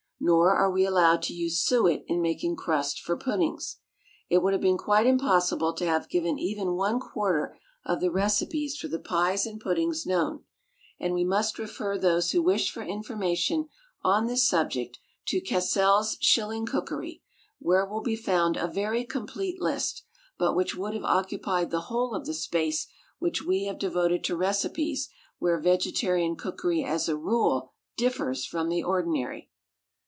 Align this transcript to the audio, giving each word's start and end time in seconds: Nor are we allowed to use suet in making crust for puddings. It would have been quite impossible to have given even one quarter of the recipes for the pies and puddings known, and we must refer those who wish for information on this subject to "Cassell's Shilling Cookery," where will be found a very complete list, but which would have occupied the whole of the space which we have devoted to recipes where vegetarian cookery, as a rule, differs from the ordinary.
Nor 0.23 0.55
are 0.55 0.69
we 0.69 0.85
allowed 0.85 1.23
to 1.23 1.33
use 1.33 1.63
suet 1.65 2.03
in 2.05 2.21
making 2.21 2.55
crust 2.55 2.99
for 2.99 3.17
puddings. 3.17 3.77
It 4.29 4.43
would 4.43 4.53
have 4.53 4.61
been 4.61 4.77
quite 4.77 5.07
impossible 5.07 5.73
to 5.73 5.85
have 5.87 6.09
given 6.11 6.37
even 6.37 6.73
one 6.75 6.99
quarter 6.99 7.57
of 7.83 8.01
the 8.01 8.11
recipes 8.11 8.77
for 8.77 8.87
the 8.87 8.99
pies 8.99 9.47
and 9.47 9.59
puddings 9.59 10.05
known, 10.05 10.43
and 10.99 11.15
we 11.15 11.23
must 11.23 11.57
refer 11.57 11.97
those 11.97 12.31
who 12.33 12.43
wish 12.43 12.69
for 12.69 12.83
information 12.83 13.67
on 14.03 14.27
this 14.27 14.47
subject 14.47 14.99
to 15.25 15.41
"Cassell's 15.41 16.17
Shilling 16.21 16.67
Cookery," 16.67 17.23
where 17.57 17.83
will 17.87 18.01
be 18.03 18.15
found 18.15 18.57
a 18.57 18.67
very 18.67 19.03
complete 19.03 19.59
list, 19.59 20.03
but 20.37 20.55
which 20.55 20.75
would 20.75 20.93
have 20.93 21.03
occupied 21.03 21.71
the 21.71 21.81
whole 21.89 22.13
of 22.13 22.27
the 22.27 22.35
space 22.35 22.85
which 23.17 23.41
we 23.41 23.63
have 23.63 23.79
devoted 23.79 24.23
to 24.25 24.37
recipes 24.37 25.09
where 25.39 25.59
vegetarian 25.59 26.35
cookery, 26.35 26.83
as 26.83 27.09
a 27.09 27.17
rule, 27.17 27.71
differs 27.97 28.45
from 28.45 28.69
the 28.69 28.83
ordinary. 28.83 29.47